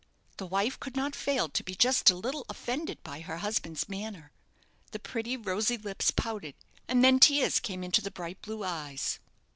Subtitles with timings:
[0.37, 4.31] The wife could not fail to be just a little offended by her husband's manner.
[4.93, 6.55] The pretty rosy lips pouted,
[6.87, 9.19] and then tears came into the bright blue eyes.